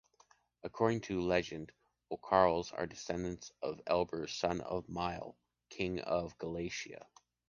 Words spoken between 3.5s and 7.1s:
of Eber, son of Mile, king of Galicia.